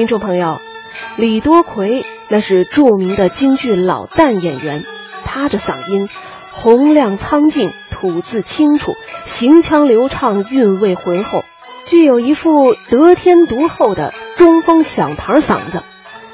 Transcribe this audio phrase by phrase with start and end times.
[0.00, 0.62] 听众朋友，
[1.18, 4.82] 李多奎那是著名的京剧老旦演员，
[5.26, 6.08] 他这嗓音
[6.50, 8.94] 洪亮苍劲，吐字清楚，
[9.26, 11.44] 行腔流畅，韵味浑厚，
[11.84, 15.82] 具有一副得天独厚的中风响堂嗓子。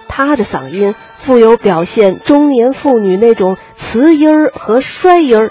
[0.07, 5.51] 他的嗓音富有表现中年妇女那种磁音儿和衰音儿，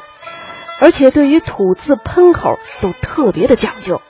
[0.79, 4.01] 而且对于吐字喷口都特别的讲究。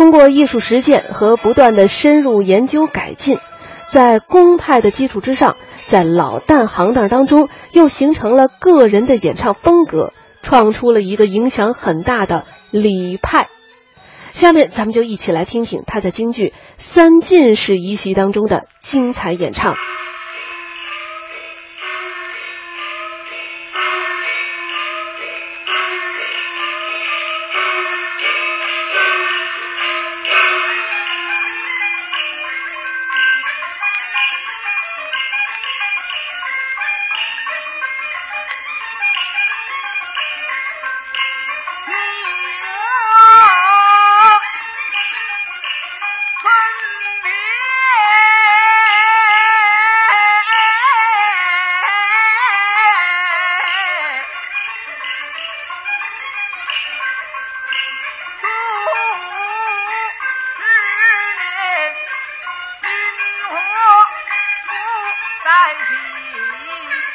[0.00, 3.38] 通过艺术实践和不断的深入研究改进，
[3.86, 13.48] 在公派的基础之上，在老旦行当当中又形成了个人的演唱风格，创出了一个影响很大的李派。
[14.32, 16.46] 下面咱们就一起来听听他在京剧
[16.78, 19.74] 《三进士》一席当中的精彩演唱。
[65.72, 67.09] 在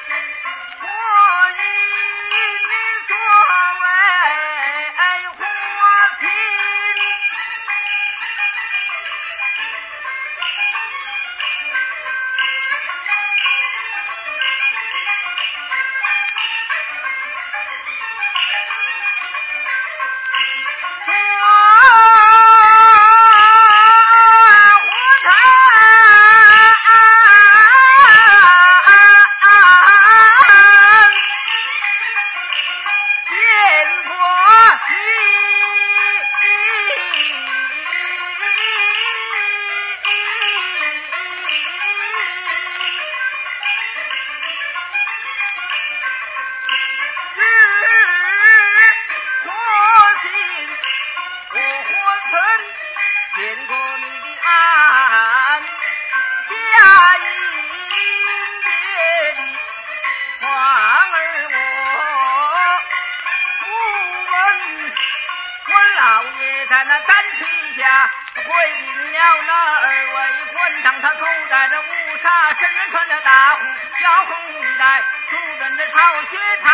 [71.85, 72.27] 乌纱，
[72.59, 73.59] 身上穿着大红
[73.99, 74.31] 小红
[74.77, 76.69] 带，出奔着朝靴，他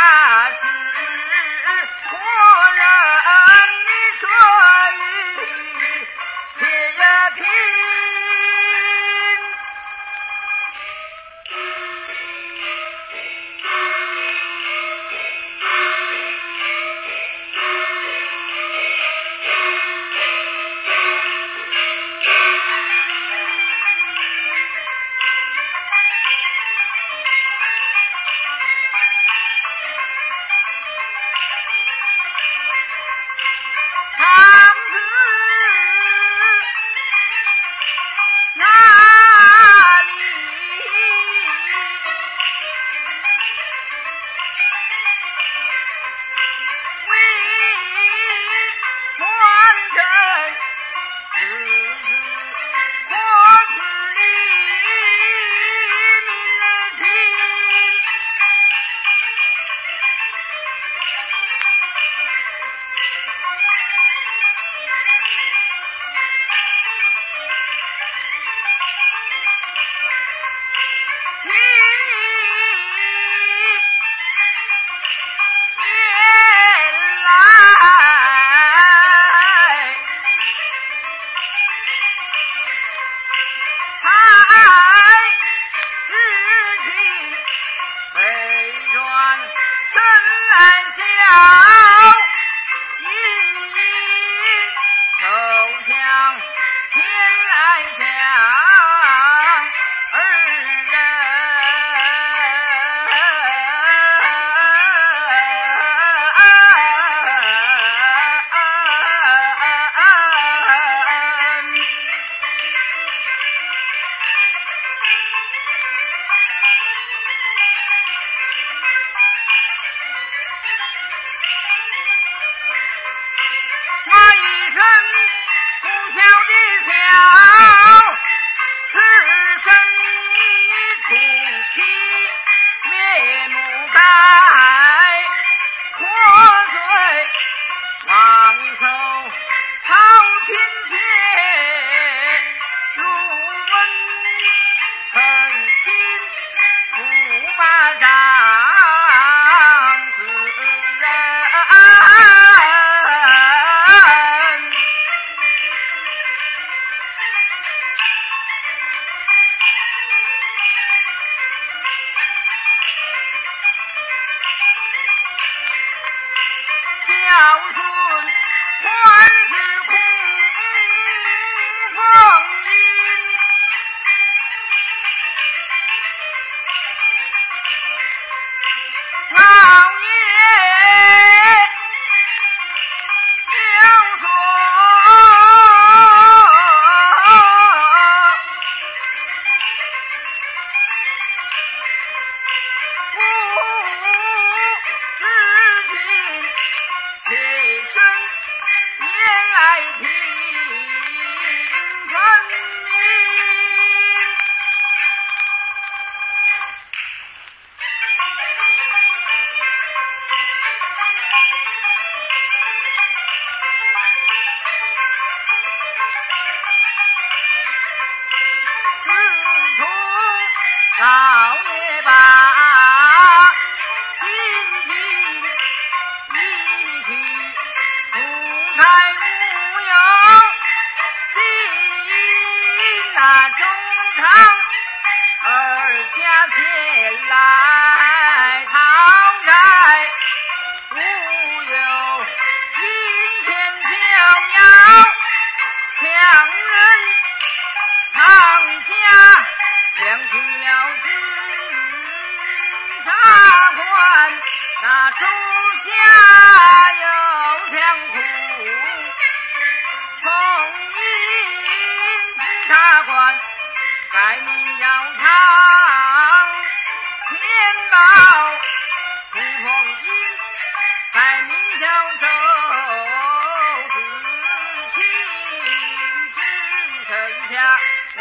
[0.49, 0.55] 是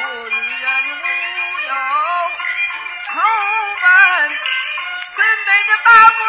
[0.03, 0.33] 我依
[0.63, 1.09] 然没
[3.07, 3.15] 出
[3.83, 3.89] 门，
[5.15, 6.21] 准备着打过。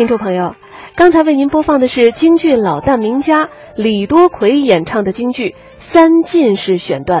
[0.00, 0.56] 听众朋友
[0.96, 7.18] 刚才为您播放的是京剧老旦名家李多奎演唱的京剧三进士选段。